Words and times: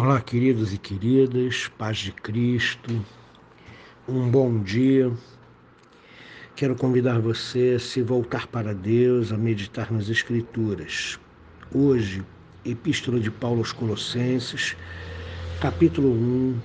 Olá, 0.00 0.20
queridos 0.20 0.72
e 0.72 0.78
queridas, 0.78 1.66
paz 1.76 1.98
de 1.98 2.12
Cristo, 2.12 3.04
um 4.08 4.30
bom 4.30 4.62
dia. 4.62 5.10
Quero 6.54 6.76
convidar 6.76 7.18
você 7.18 7.74
a 7.74 7.80
se 7.80 8.00
voltar 8.00 8.46
para 8.46 8.72
Deus, 8.72 9.32
a 9.32 9.36
meditar 9.36 9.92
nas 9.92 10.08
Escrituras. 10.08 11.18
Hoje, 11.74 12.24
Epístola 12.64 13.18
de 13.18 13.28
Paulo 13.28 13.58
aos 13.58 13.72
Colossenses, 13.72 14.76
capítulo 15.60 16.12
1, 16.12 16.60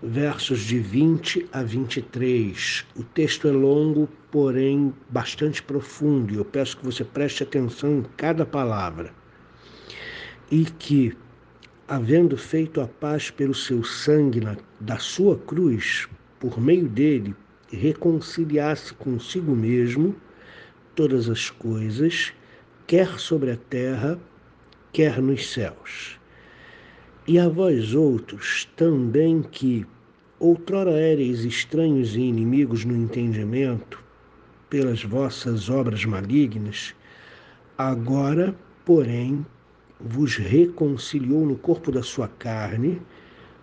versos 0.00 0.60
de 0.60 0.78
20 0.78 1.48
a 1.52 1.64
23. 1.64 2.86
O 2.94 3.02
texto 3.02 3.48
é 3.48 3.50
longo, 3.50 4.08
porém 4.30 4.94
bastante 5.08 5.60
profundo, 5.60 6.32
e 6.32 6.36
eu 6.36 6.44
peço 6.44 6.76
que 6.76 6.84
você 6.84 7.02
preste 7.02 7.42
atenção 7.42 7.98
em 7.98 8.02
cada 8.16 8.46
palavra. 8.46 9.12
E 10.48 10.64
que 10.64 11.16
havendo 11.90 12.36
feito 12.36 12.80
a 12.80 12.86
paz 12.86 13.32
pelo 13.32 13.52
seu 13.52 13.82
sangue 13.82 14.40
na, 14.40 14.56
da 14.78 14.96
sua 14.98 15.36
cruz, 15.36 16.08
por 16.38 16.60
meio 16.60 16.88
dele, 16.88 17.34
reconciliasse 17.68 18.94
consigo 18.94 19.56
mesmo 19.56 20.14
todas 20.94 21.28
as 21.28 21.50
coisas, 21.50 22.32
quer 22.86 23.18
sobre 23.18 23.50
a 23.50 23.56
terra, 23.56 24.16
quer 24.92 25.20
nos 25.20 25.50
céus. 25.52 26.16
E 27.26 27.40
a 27.40 27.48
vós 27.48 27.92
outros 27.92 28.68
também 28.76 29.42
que 29.42 29.84
outrora 30.38 30.92
éreis 30.92 31.44
estranhos 31.44 32.14
e 32.14 32.20
inimigos 32.20 32.84
no 32.84 32.94
entendimento, 32.94 34.00
pelas 34.68 35.02
vossas 35.02 35.68
obras 35.68 36.04
malignas, 36.04 36.94
agora, 37.76 38.54
porém, 38.84 39.44
vos 40.02 40.36
reconciliou 40.36 41.44
no 41.44 41.56
corpo 41.56 41.92
da 41.92 42.02
sua 42.02 42.28
carne, 42.28 43.00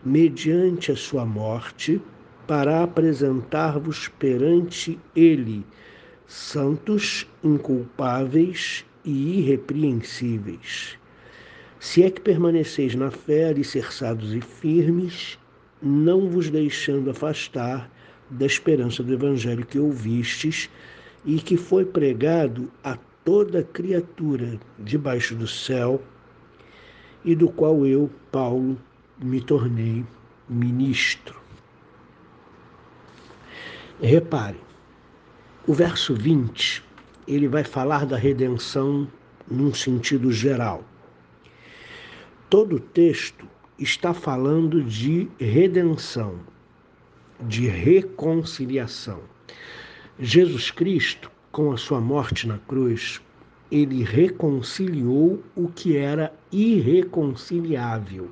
mediante 0.04 0.91
a 0.91 0.96
sua 0.96 1.26
morte, 1.26 2.02
para 2.46 2.84
apresentar-vos 2.84 4.07
perante 4.07 4.99
Ele, 5.16 5.66
santos, 6.26 7.27
inculpáveis 7.44 8.85
e 9.04 9.40
irrepreensíveis. 9.40 10.98
Se 11.79 12.04
é 12.04 12.10
que 12.10 12.21
permaneceis 12.21 12.96
na 12.96 13.12
fé, 13.12 13.49
alicerçados 13.49 14.34
e 14.34 14.41
firmes, 14.41 15.38
não 15.82 16.29
vos 16.29 16.49
deixando 16.49 17.10
afastar 17.10 17.90
da 18.29 18.46
esperança 18.46 19.04
do 19.04 19.13
Evangelho 19.13 19.66
que 19.66 19.79
ouvistes 19.79 20.70
e 21.26 21.38
que 21.38 21.57
foi 21.57 21.85
pregado 21.85 22.72
a 22.84 22.98
toda 23.24 23.63
criatura 23.63 24.60
debaixo 24.79 25.35
do 25.35 25.48
céu 25.48 26.01
e 27.23 27.35
do 27.35 27.49
qual 27.49 27.85
eu, 27.85 28.10
Paulo, 28.32 28.77
me 29.18 29.41
tornei 29.41 30.05
ministro. 30.48 31.35
Repare, 34.01 34.60
o 35.65 35.73
verso 35.73 36.13
20, 36.13 36.84
ele 37.27 37.48
vai 37.48 37.63
falar 37.63 38.05
da 38.05 38.15
redenção 38.15 39.07
num 39.49 39.73
sentido 39.73 40.32
geral. 40.32 40.84
Todo 42.49 42.77
o 42.77 42.79
texto 42.79 43.48
está 43.77 44.13
falando 44.13 44.84
de 44.84 45.27
redenção, 45.40 46.40
de 47.41 47.68
reconciliação. 47.68 49.21
Jesus 50.20 50.71
Cristo, 50.71 51.29
com 51.51 51.71
a 51.71 51.77
sua 51.77 51.99
morte 51.99 52.48
na 52.48 52.57
cruz, 52.60 53.21
ele 53.71 54.04
reconciliou 54.04 55.43
o 55.55 55.68
que 55.68 55.98
era 55.98 56.34
irreconciliável. 56.51 58.29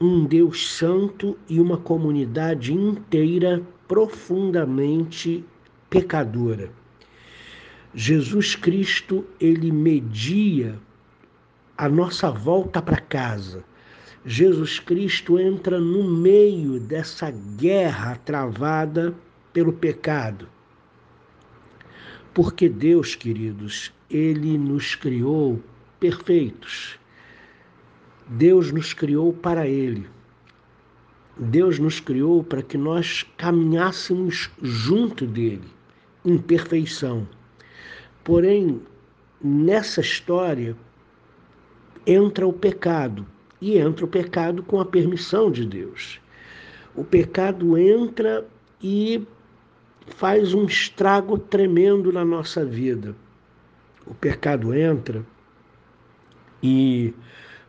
Um 0.00 0.24
Deus 0.24 0.70
santo 0.70 1.38
e 1.48 1.60
uma 1.60 1.76
comunidade 1.76 2.72
inteira 2.72 3.62
profundamente 3.88 5.44
pecadora. 5.88 6.70
Jesus 7.94 8.54
Cristo, 8.54 9.24
ele 9.40 9.72
media 9.72 10.78
a 11.78 11.88
nossa 11.88 12.30
volta 12.30 12.82
para 12.82 13.00
casa. 13.00 13.64
Jesus 14.24 14.78
Cristo 14.80 15.38
entra 15.38 15.78
no 15.78 16.02
meio 16.04 16.80
dessa 16.80 17.30
guerra 17.30 18.16
travada 18.16 19.14
pelo 19.52 19.72
pecado. 19.72 20.48
Porque 22.36 22.68
Deus, 22.68 23.14
queridos, 23.14 23.90
ele 24.10 24.58
nos 24.58 24.94
criou 24.94 25.58
perfeitos. 25.98 26.98
Deus 28.28 28.70
nos 28.70 28.92
criou 28.92 29.32
para 29.32 29.66
Ele. 29.66 30.06
Deus 31.38 31.78
nos 31.78 31.98
criou 31.98 32.44
para 32.44 32.60
que 32.60 32.76
nós 32.76 33.24
caminhássemos 33.38 34.50
junto 34.60 35.26
dele, 35.26 35.64
em 36.26 36.36
perfeição. 36.36 37.26
Porém, 38.22 38.82
nessa 39.42 40.02
história 40.02 40.76
entra 42.06 42.46
o 42.46 42.52
pecado, 42.52 43.26
e 43.62 43.78
entra 43.78 44.04
o 44.04 44.08
pecado 44.08 44.62
com 44.62 44.78
a 44.78 44.84
permissão 44.84 45.50
de 45.50 45.64
Deus. 45.64 46.20
O 46.94 47.02
pecado 47.02 47.78
entra 47.78 48.46
e 48.82 49.26
faz 50.06 50.54
um 50.54 50.64
estrago 50.64 51.38
tremendo 51.38 52.12
na 52.12 52.24
nossa 52.24 52.64
vida 52.64 53.14
o 54.06 54.14
pecado 54.14 54.72
entra 54.72 55.26
e 56.62 57.12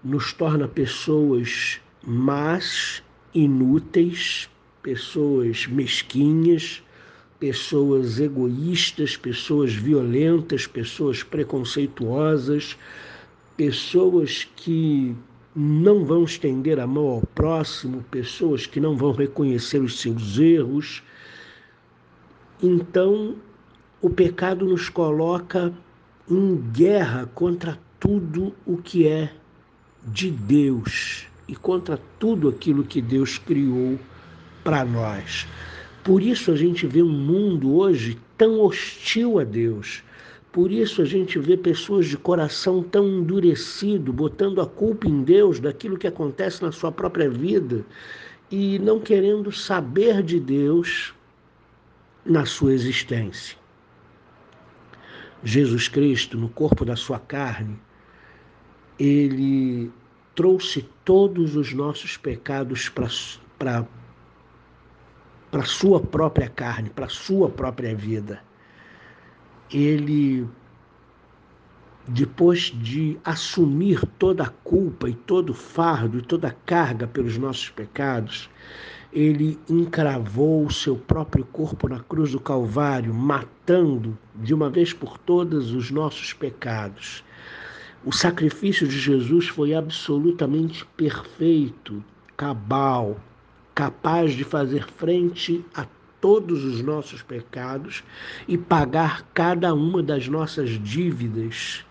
nos 0.04 0.32
torna 0.32 0.68
pessoas 0.68 1.82
más, 2.04 3.04
inúteis, 3.34 4.48
pessoas 4.84 5.66
mesquinhas, 5.66 6.84
pessoas 7.40 8.20
egoístas, 8.20 9.18
pessoas 9.18 9.74
violentas, 9.74 10.68
pessoas 10.68 11.24
preconceituosas, 11.24 12.78
pessoas 13.58 14.48
que 14.56 15.16
não 15.56 16.06
vão 16.06 16.24
estender 16.24 16.80
a 16.80 16.86
mão 16.86 17.08
ao 17.08 17.22
próximo, 17.34 18.06
pessoas 18.12 18.68
que 18.68 18.80
não 18.80 18.96
vão 18.96 19.12
reconhecer 19.12 19.82
os 19.82 20.00
seus 20.00 20.38
erros. 20.38 21.04
Então, 22.62 23.36
o 24.02 24.10
pecado 24.10 24.66
nos 24.66 24.90
coloca 24.90 25.72
em 26.30 26.56
guerra 26.72 27.30
contra 27.36 27.78
tudo 28.00 28.54
o 28.66 28.78
que 28.78 29.08
é 29.08 29.32
de 30.04 30.32
Deus 30.32 31.28
e 31.48 31.56
contra 31.56 32.00
tudo 32.20 32.50
aquilo 32.50 32.84
que 32.84 33.02
Deus 33.02 33.38
criou 33.38 34.00
para 34.64 34.84
nós. 34.84 35.48
Por 36.04 36.22
isso 36.22 36.52
a 36.52 36.56
gente 36.56 36.88
vê 36.88 37.04
um 37.04 37.10
mundo 37.10 37.76
hoje 37.76 38.18
tão 38.38 38.62
hostil 38.62 39.40
a 39.40 39.44
Deus. 39.44 40.04
Por 40.52 40.72
isso 40.72 41.02
a 41.02 41.06
gente 41.06 41.38
vê 41.38 41.56
pessoas 41.56 42.08
de 42.08 42.18
coração 42.18 42.82
tão 42.82 43.08
endurecido, 43.08 44.12
botando 44.12 44.62
a 44.62 44.66
culpa 44.66 45.08
em 45.08 45.22
Deus 45.22 45.60
daquilo 45.60 45.98
que 45.98 46.08
acontece 46.08 46.64
na 46.64 46.72
sua 46.72 46.92
própria 46.92 47.30
vida 47.30 47.86
e 48.50 48.80
não 48.80 49.00
querendo 49.00 49.52
saber 49.52 50.24
de 50.24 50.40
Deus 50.40 51.14
na 52.28 52.46
sua 52.46 52.74
existência. 52.74 53.58
Jesus 55.44 55.88
Cristo, 55.88 56.38
no 56.38 56.50
corpo 56.50 56.84
da 56.84 56.96
sua 56.96 57.20
carne, 57.20 57.80
ele 59.00 59.92
trouxe 60.36 60.82
todos 61.06 61.56
os 61.56 61.74
nossos 61.74 62.18
pecados 62.18 62.90
para 62.90 63.88
a 65.52 65.64
sua 65.64 66.02
própria 66.02 66.50
carne, 66.50 66.90
para 66.90 67.08
sua 67.08 67.50
própria 67.50 67.96
vida. 67.96 68.42
Ele, 69.72 70.48
depois 72.08 72.74
de 72.76 73.18
assumir 73.24 74.06
toda 74.18 74.44
a 74.44 74.50
culpa 74.50 75.10
e 75.10 75.14
todo 75.14 75.52
o 75.52 75.56
fardo 75.56 76.20
e 76.20 76.22
toda 76.22 76.50
a 76.50 76.56
carga 76.66 77.08
pelos 77.08 77.38
nossos 77.38 77.70
pecados, 77.70 78.50
ele 79.18 79.58
encravou 79.68 80.64
o 80.64 80.72
seu 80.72 80.96
próprio 80.96 81.44
corpo 81.46 81.90
na 81.90 82.00
cruz 82.00 82.34
do 82.34 82.40
Calvário, 82.40 83.12
matando 83.12 84.16
de 84.36 84.54
uma 84.54 84.70
vez 84.70 84.94
por 84.94 85.18
todas 85.18 85.72
os 85.72 85.90
nossos 85.90 86.34
pecados. 86.34 87.24
O 88.06 88.12
sacrifício 88.12 88.88
de 88.88 89.00
Jesus 89.00 89.48
foi 89.48 89.74
absolutamente 89.74 90.86
perfeito, 90.96 92.04
cabal, 92.38 93.20
capaz 93.74 94.34
de 94.34 94.44
fazer 94.44 94.86
frente 94.86 95.66
a 95.74 95.88
todos 96.22 96.64
os 96.64 96.84
nossos 96.84 97.24
pecados 97.24 98.04
e 98.48 98.56
pagar 98.56 99.24
cada 99.34 99.74
uma 99.74 100.04
das 100.04 100.28
nossas 100.28 100.70
dívidas. 100.70 101.84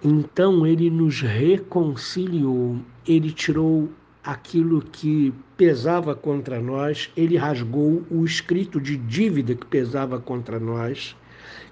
Então 0.00 0.64
ele 0.64 0.90
nos 0.90 1.20
reconciliou, 1.20 2.78
ele 3.04 3.32
tirou 3.32 3.90
aquilo 4.26 4.82
que 4.82 5.32
pesava 5.56 6.12
contra 6.12 6.60
nós, 6.60 7.08
ele 7.16 7.36
rasgou 7.36 8.04
o 8.10 8.24
escrito 8.24 8.80
de 8.80 8.96
dívida 8.96 9.54
que 9.54 9.64
pesava 9.64 10.18
contra 10.18 10.58
nós, 10.58 11.16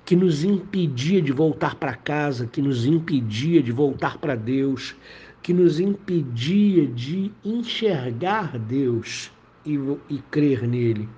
que 0.04 0.14
nos 0.14 0.44
impedia 0.44 1.20
de 1.20 1.32
voltar 1.32 1.74
para 1.74 1.96
casa, 1.96 2.46
que 2.46 2.62
nos 2.62 2.86
impedia 2.86 3.60
de 3.60 3.72
voltar 3.72 4.18
para 4.18 4.36
Deus, 4.36 4.94
que 5.42 5.52
nos 5.52 5.80
impedia 5.80 6.86
de 6.86 7.32
enxergar 7.44 8.56
Deus 8.56 9.32
e, 9.66 9.74
e 10.08 10.18
crer 10.30 10.62
nele. 10.62 11.08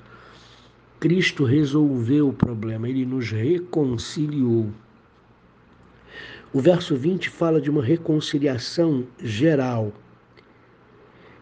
Cristo 0.98 1.44
resolveu 1.44 2.30
o 2.30 2.32
problema, 2.32 2.88
ele 2.88 3.04
nos 3.04 3.30
reconciliou. 3.30 4.70
O 6.50 6.60
verso 6.60 6.96
20 6.96 7.28
fala 7.28 7.60
de 7.60 7.70
uma 7.70 7.84
reconciliação 7.84 9.04
geral. 9.22 9.92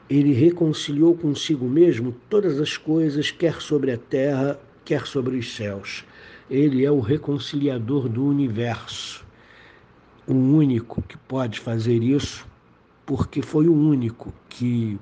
Ele 0.08 0.32
reconciliou 0.32 1.16
consigo 1.16 1.66
mesmo 1.66 2.12
todas 2.28 2.60
as 2.60 2.76
coisas, 2.76 3.30
quer 3.30 3.60
sobre 3.60 3.90
a 3.92 3.96
terra, 3.96 4.60
quer 4.84 5.06
sobre 5.06 5.36
os 5.36 5.54
céus. 5.54 6.04
Ele 6.50 6.84
é 6.84 6.90
o 6.90 7.00
reconciliador 7.00 8.08
do 8.08 8.24
universo. 8.24 9.24
O 10.26 10.34
único 10.34 11.00
que 11.02 11.16
pode 11.16 11.58
fazer 11.58 12.02
isso, 12.02 12.46
porque 13.06 13.40
foi 13.40 13.66
o 13.66 13.74
único 13.74 14.32
que 14.48 14.98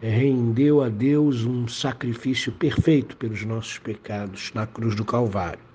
rendeu 0.00 0.82
a 0.82 0.90
Deus 0.90 1.44
um 1.44 1.66
sacrifício 1.66 2.52
perfeito 2.52 3.16
pelos 3.16 3.42
nossos 3.44 3.78
pecados 3.78 4.52
na 4.54 4.66
cruz 4.66 4.94
do 4.94 5.04
Calvário. 5.04 5.73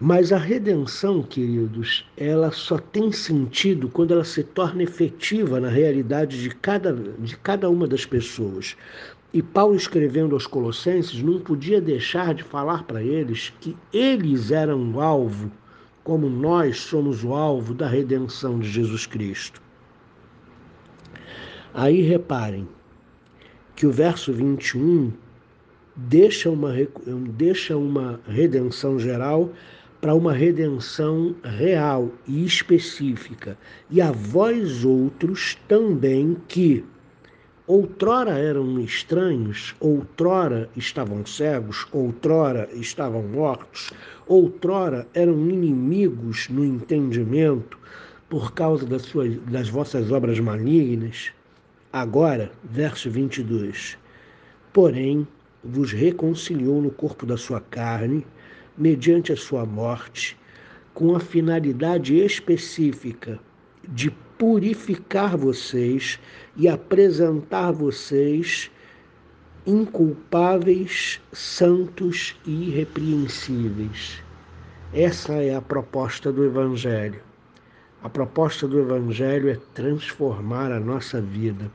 Mas 0.00 0.32
a 0.32 0.38
redenção, 0.38 1.22
queridos, 1.22 2.04
ela 2.16 2.50
só 2.50 2.78
tem 2.78 3.12
sentido 3.12 3.88
quando 3.88 4.12
ela 4.12 4.24
se 4.24 4.42
torna 4.42 4.82
efetiva 4.82 5.60
na 5.60 5.68
realidade 5.68 6.42
de 6.42 6.50
cada, 6.50 6.92
de 6.92 7.36
cada 7.36 7.70
uma 7.70 7.86
das 7.86 8.04
pessoas. 8.04 8.76
E 9.32 9.40
Paulo, 9.40 9.76
escrevendo 9.76 10.34
aos 10.34 10.48
Colossenses, 10.48 11.22
não 11.22 11.40
podia 11.40 11.80
deixar 11.80 12.34
de 12.34 12.42
falar 12.42 12.84
para 12.84 13.02
eles 13.02 13.52
que 13.60 13.76
eles 13.92 14.50
eram 14.50 14.92
o 14.94 15.00
alvo, 15.00 15.50
como 16.02 16.28
nós 16.28 16.78
somos 16.78 17.22
o 17.22 17.32
alvo 17.32 17.72
da 17.72 17.88
redenção 17.88 18.58
de 18.58 18.68
Jesus 18.68 19.06
Cristo. 19.06 19.62
Aí 21.72 22.02
reparem 22.02 22.68
que 23.76 23.86
o 23.86 23.92
verso 23.92 24.32
21 24.32 25.12
deixa 25.96 26.50
uma, 26.50 26.72
deixa 27.36 27.76
uma 27.76 28.20
redenção 28.26 28.98
geral 28.98 29.52
para 30.04 30.14
uma 30.14 30.34
redenção 30.34 31.34
real 31.42 32.10
e 32.28 32.44
específica. 32.44 33.56
E 33.90 34.02
a 34.02 34.12
vós 34.12 34.84
outros 34.84 35.56
também 35.66 36.36
que 36.46 36.84
outrora 37.66 38.32
eram 38.32 38.78
estranhos, 38.80 39.74
outrora 39.80 40.68
estavam 40.76 41.24
cegos, 41.24 41.86
outrora 41.90 42.68
estavam 42.74 43.22
mortos, 43.22 43.94
outrora 44.26 45.08
eram 45.14 45.48
inimigos 45.48 46.50
no 46.50 46.66
entendimento 46.66 47.78
por 48.28 48.52
causa 48.52 48.84
das, 48.84 49.04
suas, 49.06 49.34
das 49.50 49.70
vossas 49.70 50.12
obras 50.12 50.38
malignas. 50.38 51.32
Agora, 51.90 52.52
verso 52.62 53.10
22. 53.10 53.96
Porém, 54.70 55.26
vos 55.64 55.92
reconciliou 55.92 56.82
no 56.82 56.90
corpo 56.90 57.24
da 57.24 57.38
sua 57.38 57.62
carne 57.62 58.22
mediante 58.76 59.32
a 59.32 59.36
sua 59.36 59.64
morte, 59.64 60.36
com 60.92 61.14
a 61.14 61.20
finalidade 61.20 62.16
específica 62.16 63.38
de 63.88 64.10
purificar 64.38 65.36
vocês 65.36 66.18
e 66.56 66.68
apresentar 66.68 67.72
vocês 67.72 68.70
inculpáveis, 69.66 71.20
santos 71.32 72.36
e 72.46 72.68
irrepreensíveis. 72.68 74.22
Essa 74.92 75.34
é 75.34 75.54
a 75.54 75.62
proposta 75.62 76.30
do 76.30 76.44
Evangelho. 76.44 77.20
A 78.02 78.08
proposta 78.08 78.68
do 78.68 78.78
Evangelho 78.78 79.48
é 79.48 79.58
transformar 79.72 80.70
a 80.70 80.78
nossa 80.78 81.20
vida. 81.20 81.70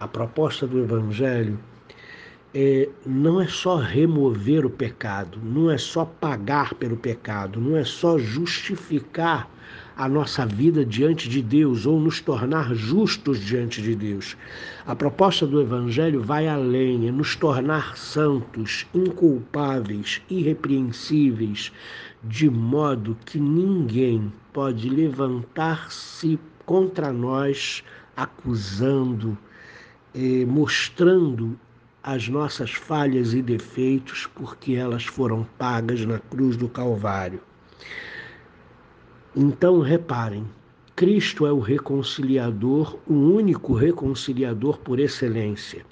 A 0.00 0.08
proposta 0.08 0.66
do 0.66 0.80
Evangelho 0.80 1.58
é, 2.54 2.88
não 3.04 3.40
é 3.40 3.46
só 3.46 3.76
remover 3.76 4.64
o 4.64 4.70
pecado, 4.70 5.38
não 5.42 5.70
é 5.70 5.76
só 5.76 6.04
pagar 6.04 6.74
pelo 6.74 6.96
pecado, 6.96 7.60
não 7.60 7.76
é 7.76 7.84
só 7.84 8.18
justificar 8.18 9.50
a 9.96 10.08
nossa 10.08 10.46
vida 10.46 10.84
diante 10.84 11.28
de 11.28 11.42
Deus 11.42 11.84
ou 11.84 12.00
nos 12.00 12.20
tornar 12.20 12.74
justos 12.74 13.40
diante 13.40 13.82
de 13.82 13.94
Deus. 13.94 14.36
A 14.86 14.94
proposta 14.94 15.46
do 15.46 15.60
Evangelho 15.60 16.22
vai 16.22 16.48
além, 16.48 17.08
é 17.08 17.12
nos 17.12 17.36
tornar 17.36 17.96
santos, 17.96 18.86
inculpáveis, 18.94 20.22
irrepreensíveis, 20.30 21.72
de 22.22 22.48
modo 22.48 23.16
que 23.26 23.38
ninguém 23.38 24.32
pode 24.52 24.88
levantar-se 24.88 26.38
contra 26.64 27.12
nós 27.12 27.82
acusando, 28.16 29.36
eh, 30.14 30.44
mostrando 30.46 31.58
as 32.02 32.28
nossas 32.28 32.72
falhas 32.72 33.34
e 33.34 33.42
defeitos, 33.42 34.26
porque 34.34 34.74
elas 34.74 35.04
foram 35.04 35.44
pagas 35.58 36.04
na 36.04 36.18
cruz 36.18 36.56
do 36.56 36.68
Calvário. 36.68 37.40
Então, 39.34 39.80
reparem, 39.80 40.46
Cristo 40.96 41.46
é 41.46 41.52
o 41.52 41.60
reconciliador, 41.60 42.98
o 43.06 43.14
único 43.14 43.72
reconciliador 43.74 44.78
por 44.78 44.98
excelência. 44.98 45.84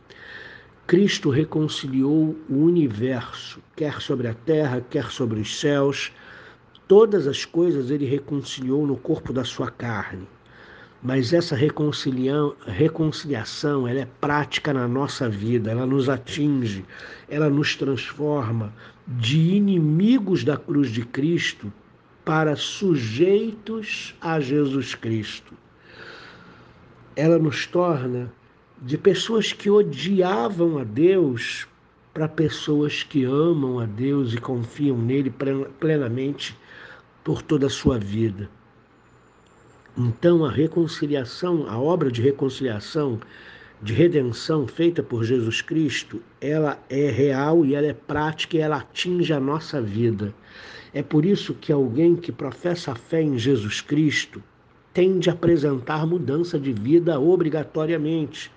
Cristo 0.87 1.31
reconciliou 1.31 2.37
o 2.49 2.55
universo, 2.55 3.61
quer 3.75 4.00
sobre 4.00 4.29
a 4.29 4.35
terra, 4.35 4.85
quer 4.88 5.11
sobre 5.11 5.41
os 5.41 5.58
céus. 5.58 6.12
Todas 6.87 7.26
as 7.26 7.44
coisas 7.44 7.91
ele 7.91 8.05
reconciliou 8.05 8.87
no 8.87 8.97
corpo 8.97 9.32
da 9.32 9.44
sua 9.44 9.70
carne. 9.70 10.29
Mas 11.02 11.32
essa 11.32 11.54
reconciliação, 11.54 13.87
ela 13.87 14.00
é 14.00 14.08
prática 14.20 14.72
na 14.72 14.88
nossa 14.88 15.28
vida, 15.28 15.70
ela 15.70 15.87
nos 15.87 16.08
atinge, 16.08 16.84
ela 17.28 17.50
nos 17.50 17.76
transforma 17.76 18.72
de 19.06 19.38
inimigos 19.38 20.43
da 20.43 20.56
cruz 20.56 20.90
de 20.90 21.04
Cristo 21.04 21.72
para 22.25 22.56
sujeitos 22.56 24.14
a 24.20 24.40
Jesus 24.40 24.94
Cristo. 24.94 25.52
Ela 27.14 27.38
nos 27.38 27.66
torna 27.66 28.32
de 28.82 28.98
pessoas 28.98 29.52
que 29.52 29.70
odiavam 29.70 30.78
a 30.78 30.84
Deus 30.84 31.66
para 32.12 32.28
pessoas 32.28 33.02
que 33.02 33.25
amam 33.25 33.78
a 33.78 33.87
Deus 33.87 34.34
e 34.34 34.38
confiam 34.38 34.98
nele 34.98 35.32
plenamente 35.78 36.56
por 37.22 37.43
toda 37.43 37.66
a 37.66 37.70
sua 37.70 37.98
vida. 37.98 38.50
Então, 39.98 40.44
a 40.44 40.50
reconciliação, 40.50 41.67
a 41.69 41.79
obra 41.79 42.10
de 42.10 42.20
reconciliação, 42.20 43.19
de 43.82 43.94
redenção 43.94 44.67
feita 44.67 45.03
por 45.03 45.24
Jesus 45.24 45.62
Cristo, 45.62 46.20
ela 46.38 46.79
é 46.91 47.10
real 47.10 47.65
e 47.65 47.74
ela 47.74 47.86
é 47.86 47.94
prática 47.94 48.56
e 48.56 48.60
ela 48.60 48.76
atinge 48.76 49.32
a 49.32 49.41
nossa 49.41 49.81
vida. 49.81 50.34
É 50.93 51.03
por 51.03 51.24
isso 51.24 51.55
que 51.55 51.72
alguém 51.72 52.15
que 52.15 52.31
professa 52.31 52.93
a 52.93 52.94
fé 52.94 53.22
em 53.22 53.38
Jesus 53.38 53.81
Cristo 53.81 54.43
tem 54.93 55.19
de 55.19 55.31
apresentar 55.31 56.06
mudança 56.06 56.58
de 56.58 56.72
vida 56.72 57.19
obrigatoriamente, 57.19 58.50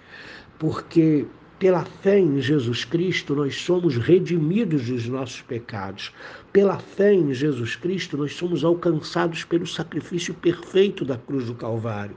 porque 0.58 1.26
pela 1.60 1.84
fé 1.84 2.18
em 2.18 2.40
Jesus 2.40 2.86
Cristo, 2.86 3.36
nós 3.36 3.56
somos 3.58 3.98
redimidos 3.98 4.88
dos 4.88 5.06
nossos 5.08 5.42
pecados. 5.42 6.14
Pela 6.54 6.80
fé 6.80 7.14
em 7.14 7.34
Jesus 7.34 7.76
Cristo, 7.76 8.16
nós 8.18 8.34
somos 8.34 8.64
alcançados 8.64 9.44
pelo 9.44 9.68
sacrifício 9.68 10.34
perfeito 10.34 11.04
da 11.04 11.18
cruz 11.18 11.48
do 11.48 11.54
Calvário. 11.54 12.16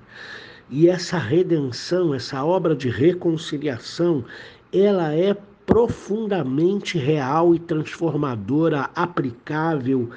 E 0.71 0.89
essa 0.89 1.19
redenção, 1.19 2.15
essa 2.15 2.45
obra 2.45 2.75
de 2.75 2.89
reconciliação, 2.89 4.25
ela 4.73 5.13
é 5.13 5.37
profundamente 5.67 6.97
real 6.97 7.53
e 7.53 7.59
transformadora, 7.59 8.91
aplicável, 8.95 10.09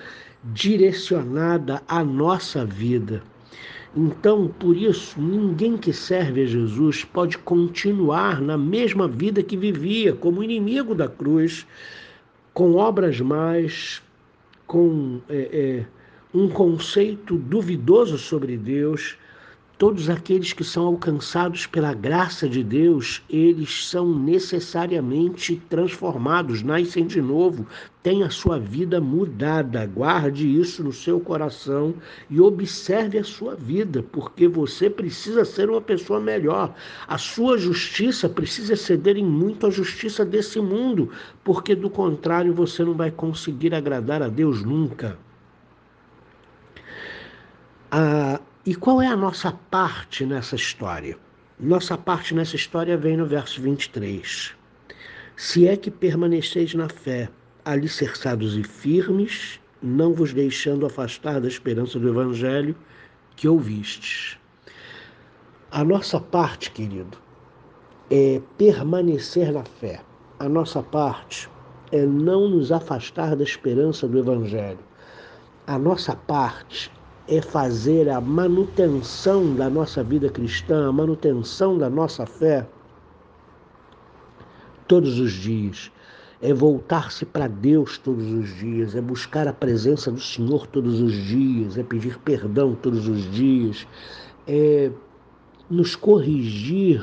direcionada 0.44 1.82
à 1.88 2.04
nossa 2.04 2.64
vida. 2.64 3.24
Então, 3.96 4.50
por 4.60 4.76
isso, 4.76 5.22
ninguém 5.22 5.78
que 5.78 5.94
serve 5.94 6.44
a 6.44 6.46
Jesus 6.46 7.06
pode 7.06 7.38
continuar 7.38 8.42
na 8.42 8.58
mesma 8.58 9.08
vida 9.08 9.42
que 9.42 9.56
vivia, 9.56 10.14
como 10.14 10.44
inimigo 10.44 10.94
da 10.94 11.08
cruz, 11.08 11.66
com 12.54 12.76
obras 12.76 13.22
mais, 13.22 14.02
com 14.68 15.22
é, 15.30 15.50
é, 15.54 15.86
um 16.34 16.50
conceito 16.50 17.38
duvidoso 17.38 18.18
sobre 18.18 18.58
Deus, 18.58 19.18
Todos 19.78 20.10
aqueles 20.10 20.54
que 20.54 20.64
são 20.64 20.88
alcançados 20.88 21.68
pela 21.68 21.94
graça 21.94 22.48
de 22.48 22.64
Deus, 22.64 23.22
eles 23.30 23.90
são 23.90 24.18
necessariamente 24.18 25.62
transformados, 25.70 26.64
nascem 26.64 27.06
de 27.06 27.22
novo, 27.22 27.68
têm 28.02 28.24
a 28.24 28.30
sua 28.30 28.58
vida 28.58 29.02
mudada. 29.02 29.86
Guarde 29.86 30.48
isso 30.48 30.82
no 30.82 30.94
seu 30.94 31.20
coração 31.20 31.94
e 32.30 32.40
observe 32.40 33.18
a 33.18 33.24
sua 33.26 33.54
vida, 33.54 34.02
porque 34.02 34.48
você 34.48 34.90
precisa 34.90 35.44
ser 35.44 35.70
uma 35.70 35.82
pessoa 35.82 36.22
melhor. 36.22 36.74
A 37.06 37.18
sua 37.18 37.58
justiça 37.58 38.30
precisa 38.30 38.78
ceder 38.78 39.18
em 39.18 39.26
muito 39.26 39.68
à 39.68 39.70
justiça 39.70 40.24
desse 40.24 40.58
mundo, 40.62 41.12
porque 41.44 41.76
do 41.76 41.90
contrário 41.90 42.54
você 42.54 42.82
não 42.82 42.94
vai 42.94 43.12
conseguir 43.12 43.76
agradar 43.76 44.22
a 44.22 44.30
Deus 44.30 44.64
nunca. 44.64 45.18
A 47.92 48.40
E 48.68 48.74
qual 48.74 49.00
é 49.00 49.06
a 49.06 49.16
nossa 49.16 49.52
parte 49.70 50.26
nessa 50.26 50.56
história? 50.56 51.16
Nossa 51.60 51.96
parte 51.96 52.34
nessa 52.34 52.56
história 52.56 52.98
vem 52.98 53.16
no 53.16 53.24
verso 53.28 53.62
23. 53.62 54.56
Se 55.38 55.68
é 55.68 55.78
que 55.78 55.92
permaneceis 55.92 56.74
na 56.74 56.90
fé, 56.90 57.30
alicerçados 57.64 58.58
e 58.58 58.64
firmes, 58.64 59.60
não 59.84 60.16
vos 60.16 60.34
deixando 60.34 60.84
afastar 60.84 61.40
da 61.40 61.48
esperança 61.48 62.00
do 62.00 62.10
Evangelho 62.10 62.76
que 63.36 63.48
ouvistes. 63.48 64.40
A 65.70 65.84
nossa 65.84 66.20
parte, 66.20 66.72
querido, 66.72 67.20
é 68.10 68.42
permanecer 68.58 69.54
na 69.54 69.64
fé. 69.64 70.02
A 70.40 70.50
nossa 70.50 70.82
parte 70.82 71.48
é 71.92 72.04
não 72.04 72.50
nos 72.50 72.72
afastar 72.72 73.36
da 73.36 73.44
esperança 73.44 74.08
do 74.08 74.18
Evangelho. 74.18 74.80
A 75.68 75.78
nossa 75.78 76.16
parte 76.16 76.95
é 77.28 77.42
fazer 77.42 78.10
a 78.10 78.22
manutenção 78.22 79.56
da 79.56 79.70
nossa 79.70 80.04
vida 80.04 80.30
cristã, 80.30 80.90
a 80.90 80.92
manutenção 80.92 81.78
da 81.78 81.90
nossa 81.90 82.26
fé 82.26 82.68
todos 84.88 85.20
os 85.20 85.32
dias. 85.32 85.92
É 86.42 86.54
voltar-se 86.54 87.26
para 87.26 87.48
Deus 87.48 87.98
todos 87.98 88.32
os 88.32 88.54
dias, 88.56 88.96
é 88.96 89.02
buscar 89.02 89.48
a 89.48 89.54
presença 89.54 90.12
do 90.12 90.20
Senhor 90.20 90.68
todos 90.68 91.02
os 91.02 91.14
dias, 91.14 91.78
é 91.78 91.84
pedir 91.84 92.20
perdão 92.20 92.76
todos 92.76 93.08
os 93.08 93.32
dias, 93.32 93.88
é 94.46 94.92
nos 95.70 95.96
corrigir 95.96 97.02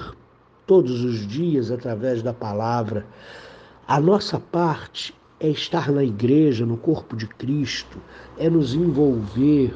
todos 0.67 1.03
os 1.03 1.27
dias 1.27 1.71
através 1.73 2.23
da 2.23 2.33
palavra. 2.33 3.05
A 3.89 4.01
nossa 4.01 4.39
parte 4.39 5.15
é 5.41 5.49
estar 5.49 5.91
na 5.91 6.05
igreja, 6.05 6.65
no 6.65 6.77
corpo 6.77 7.17
de 7.17 7.27
Cristo, 7.27 7.99
é 8.39 8.49
nos 8.49 8.75
envolver, 8.75 9.75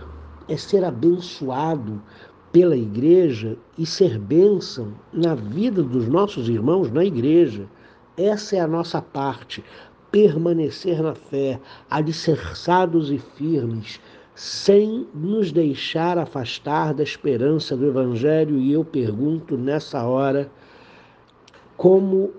é 0.49 0.57
ser 0.57 0.85
abençoado 0.85 2.03
pela 2.53 2.77
igreja 2.77 3.57
e 3.77 3.85
ser 3.85 4.19
bênção 4.19 4.95
na 5.13 5.35
vida 5.35 5.83
dos 5.83 6.09
nossos 6.09 6.49
irmãos 6.49 6.91
na 6.91 7.05
igreja. 7.05 7.67
Essa 8.17 8.57
é 8.57 8.61
a 8.61 8.67
nossa 8.67 9.03
parte, 9.03 9.63
permanecer 10.11 11.03
na 11.03 11.15
fé, 11.15 11.61
alicerçados 11.91 13.11
e 13.11 13.19
firmes, 13.19 14.01
sem 14.35 15.07
nos 15.15 15.53
deixar 15.53 16.17
afastar 16.17 16.95
da 16.95 17.03
esperança 17.03 17.77
do 17.77 17.87
Evangelho. 17.87 18.57
E 18.59 18.73
eu 18.73 18.85
pergunto 18.85 19.59
nessa 19.59 20.03
hora, 20.05 20.51
como 21.77 22.33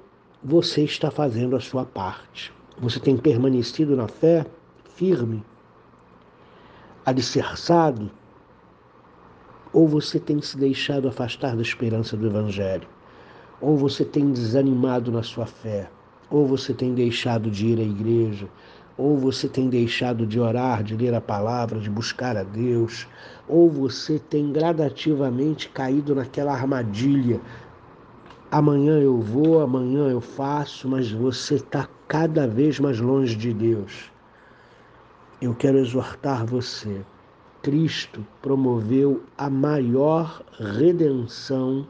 você 0.43 0.83
está 0.83 1.11
fazendo 1.11 1.55
a 1.55 1.59
sua 1.59 1.85
parte? 1.85 2.51
Você 2.79 2.99
tem 2.99 3.17
permanecido 3.17 3.95
na 3.95 4.07
fé, 4.07 4.45
firme, 4.95 5.43
alicerçado? 7.07 8.11
Ou 9.71 9.87
você 9.87 10.19
tem 10.19 10.41
se 10.41 10.57
deixado 10.57 11.07
afastar 11.07 11.55
da 11.55 11.61
esperança 11.61 12.17
do 12.17 12.27
Evangelho? 12.27 12.85
Ou 13.61 13.77
você 13.77 14.03
tem 14.03 14.29
desanimado 14.29 15.09
na 15.09 15.23
sua 15.23 15.45
fé, 15.45 15.89
ou 16.29 16.45
você 16.45 16.73
tem 16.73 16.93
deixado 16.93 17.49
de 17.49 17.67
ir 17.67 17.79
à 17.79 17.81
igreja, 17.81 18.49
ou 18.97 19.17
você 19.17 19.47
tem 19.47 19.69
deixado 19.69 20.27
de 20.27 20.37
orar, 20.37 20.83
de 20.83 20.97
ler 20.97 21.13
a 21.13 21.21
palavra, 21.21 21.79
de 21.79 21.89
buscar 21.89 22.35
a 22.35 22.43
Deus, 22.43 23.07
ou 23.47 23.71
você 23.71 24.19
tem 24.19 24.51
gradativamente 24.51 25.69
caído 25.69 26.13
naquela 26.13 26.51
armadilha. 26.51 27.39
Amanhã 28.51 28.99
eu 28.99 29.21
vou, 29.21 29.61
amanhã 29.61 30.09
eu 30.09 30.19
faço, 30.19 30.89
mas 30.89 31.09
você 31.09 31.55
está 31.55 31.87
cada 32.05 32.45
vez 32.45 32.81
mais 32.81 32.99
longe 32.99 33.33
de 33.33 33.53
Deus. 33.53 34.11
Eu 35.39 35.53
quero 35.53 35.77
exortar 35.77 36.47
você. 36.47 37.05
Cristo 37.61 38.25
promoveu 38.41 39.21
a 39.37 39.47
maior 39.51 40.41
redenção 40.57 41.87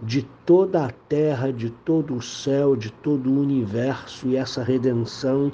de 0.00 0.22
toda 0.46 0.86
a 0.86 0.90
terra, 0.90 1.52
de 1.52 1.68
todo 1.68 2.16
o 2.16 2.22
céu, 2.22 2.74
de 2.74 2.90
todo 2.90 3.30
o 3.30 3.38
universo, 3.38 4.28
e 4.28 4.36
essa 4.36 4.62
redenção 4.62 5.52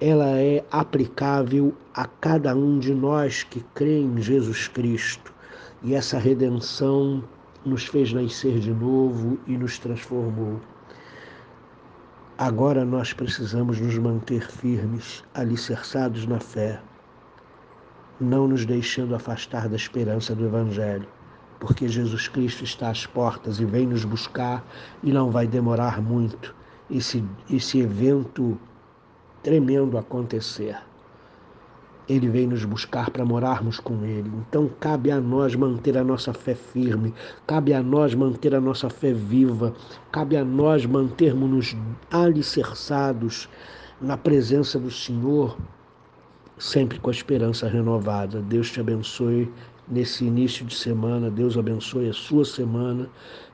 ela 0.00 0.36
é 0.36 0.64
aplicável 0.68 1.72
a 1.94 2.06
cada 2.08 2.56
um 2.56 2.80
de 2.80 2.92
nós 2.92 3.44
que 3.44 3.60
crê 3.72 4.00
em 4.00 4.20
Jesus 4.20 4.66
Cristo. 4.66 5.32
E 5.80 5.94
essa 5.94 6.18
redenção 6.18 7.22
nos 7.64 7.84
fez 7.84 8.12
nascer 8.12 8.58
de 8.58 8.72
novo 8.72 9.38
e 9.46 9.56
nos 9.56 9.78
transformou. 9.78 10.60
Agora 12.36 12.84
nós 12.84 13.12
precisamos 13.12 13.80
nos 13.80 13.96
manter 13.98 14.50
firmes, 14.50 15.22
alicerçados 15.34 16.26
na 16.26 16.40
fé, 16.40 16.80
não 18.20 18.48
nos 18.48 18.66
deixando 18.66 19.14
afastar 19.14 19.68
da 19.68 19.76
esperança 19.76 20.34
do 20.34 20.44
Evangelho 20.44 21.06
porque 21.64 21.88
Jesus 21.88 22.28
Cristo 22.28 22.62
está 22.62 22.90
às 22.90 23.06
portas 23.06 23.58
e 23.58 23.64
vem 23.64 23.86
nos 23.86 24.04
buscar 24.04 24.62
e 25.02 25.10
não 25.10 25.30
vai 25.30 25.46
demorar 25.46 26.00
muito 26.00 26.54
esse, 26.90 27.24
esse 27.50 27.80
evento 27.80 28.60
tremendo 29.42 29.96
acontecer. 29.96 30.76
Ele 32.08 32.28
vem 32.28 32.46
nos 32.46 32.64
buscar 32.64 33.10
para 33.10 33.24
morarmos 33.24 33.80
com 33.80 34.04
Ele. 34.04 34.30
Então 34.48 34.68
cabe 34.78 35.10
a 35.10 35.20
nós 35.20 35.54
manter 35.54 35.96
a 35.96 36.04
nossa 36.04 36.32
fé 36.32 36.54
firme, 36.54 37.14
cabe 37.46 37.72
a 37.72 37.82
nós 37.82 38.14
manter 38.14 38.54
a 38.54 38.60
nossa 38.60 38.90
fé 38.90 39.12
viva, 39.12 39.74
cabe 40.12 40.36
a 40.36 40.44
nós 40.44 40.84
mantermos-nos 40.84 41.76
alicerçados 42.10 43.48
na 44.00 44.16
presença 44.16 44.78
do 44.78 44.90
Senhor, 44.90 45.56
sempre 46.58 46.98
com 46.98 47.08
a 47.08 47.12
esperança 47.12 47.68
renovada. 47.68 48.42
Deus 48.42 48.70
te 48.70 48.80
abençoe 48.80 49.50
nesse 49.88 50.24
início 50.24 50.64
de 50.64 50.74
semana. 50.74 51.30
Deus 51.30 51.56
abençoe 51.56 52.08
a 52.08 52.12
sua 52.12 52.44
semana. 52.44 53.08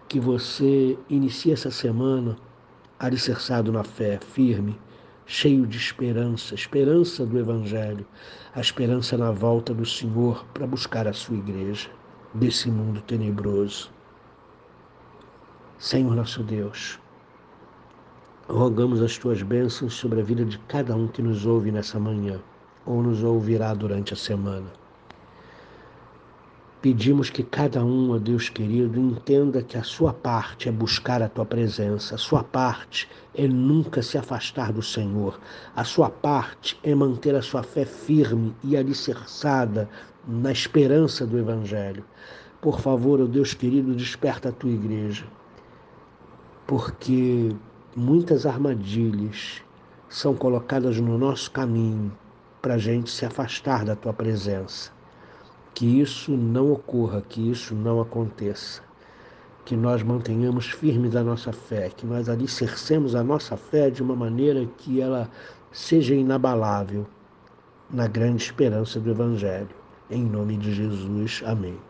Que 0.09 0.19
você 0.19 0.99
inicie 1.09 1.53
essa 1.53 1.71
semana 1.71 2.37
alicerçado 2.99 3.73
na 3.73 3.85
fé, 3.85 4.19
firme, 4.19 4.77
cheio 5.31 5.65
de 5.65 5.79
esperança, 5.79 6.57
esperança 6.57 7.25
do 7.25 7.39
Evangelho, 7.39 8.05
a 8.53 8.61
esperança 8.61 9.17
na 9.17 9.31
volta 9.31 9.73
do 9.73 9.87
Senhor 9.87 10.45
para 10.53 10.67
buscar 10.67 11.07
a 11.07 11.13
sua 11.13 11.37
igreja 11.37 11.89
desse 12.35 12.69
mundo 12.69 13.01
tenebroso. 13.03 13.93
Senhor 15.79 16.17
nosso 16.17 16.43
Deus, 16.43 16.99
rogamos 18.49 19.01
as 19.01 19.17
tuas 19.17 19.41
bênçãos 19.41 19.95
sobre 19.95 20.21
a 20.21 20.25
vida 20.25 20.45
de 20.45 20.59
cada 20.67 20.97
um 20.97 21.07
que 21.07 21.23
nos 21.23 21.47
ouve 21.47 21.71
nessa 21.71 22.01
manhã 22.01 22.41
ou 22.85 23.01
nos 23.01 23.23
ouvirá 23.23 23.73
durante 23.73 24.13
a 24.13 24.17
semana. 24.17 24.80
Pedimos 26.83 27.29
que 27.29 27.43
cada 27.43 27.85
um, 27.85 28.13
ó 28.13 28.19
Deus 28.19 28.49
querido, 28.49 28.99
entenda 28.99 29.61
que 29.63 29.77
a 29.77 29.83
sua 29.83 30.15
parte 30.15 30.67
é 30.67 30.73
buscar 30.73 31.23
a 31.23 31.29
tua 31.29 31.45
presença, 31.45 32.15
a 32.15 32.19
sua 32.19 32.43
parte 32.43 33.07
é 33.35 33.47
nunca 33.47 34.01
se 34.01 34.17
afastar 34.17 34.73
do 34.73 34.81
Senhor, 34.81 35.39
a 35.77 35.85
sua 35.85 36.09
parte 36.09 36.81
é 36.83 36.95
manter 36.95 37.35
a 37.35 37.43
sua 37.43 37.63
fé 37.63 37.85
firme 37.85 38.57
e 38.65 38.79
alicerçada 38.79 39.91
na 40.27 40.51
esperança 40.51 41.27
do 41.27 41.39
Evangelho. 41.39 42.03
Por 42.63 42.81
favor, 42.81 43.21
ó 43.21 43.27
Deus 43.27 43.53
querido, 43.53 43.95
desperta 43.95 44.49
a 44.49 44.53
tua 44.53 44.71
igreja, 44.71 45.27
porque 46.67 47.55
muitas 47.95 48.47
armadilhas 48.47 49.61
são 50.09 50.35
colocadas 50.35 50.99
no 50.99 51.19
nosso 51.19 51.51
caminho 51.51 52.11
para 52.63 52.75
a 52.75 52.79
gente 52.79 53.11
se 53.11 53.27
afastar 53.27 53.85
da 53.85 53.95
tua 53.95 54.15
presença 54.15 54.99
que 55.75 56.01
isso 56.01 56.33
não 56.33 56.73
ocorra, 56.73 57.23
que 57.23 57.51
isso 57.51 57.75
não 57.75 58.01
aconteça. 58.01 58.83
Que 59.65 59.77
nós 59.77 60.03
mantenhamos 60.03 60.71
firmes 60.71 61.15
a 61.15 61.23
nossa 61.23 61.53
fé, 61.53 61.91
que 61.91 62.07
nós 62.07 62.29
alicercemos 62.29 63.15
a 63.15 63.23
nossa 63.23 63.57
fé 63.57 63.91
de 63.91 64.03
uma 64.03 64.17
maneira 64.17 64.67
que 64.79 65.01
ela 65.01 65.31
seja 65.71 66.15
inabalável, 66.15 67.07
na 67.91 68.07
grande 68.07 68.43
esperança 68.43 68.99
do 68.99 69.11
Evangelho. 69.11 69.69
Em 70.11 70.25
nome 70.25 70.57
de 70.57 70.75
Jesus, 70.75 71.43
amém. 71.45 71.90